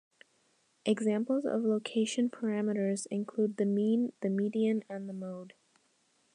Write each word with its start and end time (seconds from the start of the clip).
Examples 0.83 1.45
of 1.45 1.61
location 1.61 2.31
parameters 2.31 3.05
include 3.11 3.57
the 3.57 3.65
mean, 3.67 4.13
the 4.21 4.31
median, 4.31 4.83
and 4.89 5.07
the 5.07 5.13
mode. 5.13 5.53